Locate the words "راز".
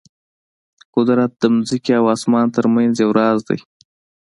3.19-3.39